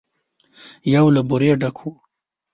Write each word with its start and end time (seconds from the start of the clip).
يو 0.95 1.05
له 1.15 1.21
بورې 1.29 1.51
ډک 1.61 1.77
و. 1.81 1.85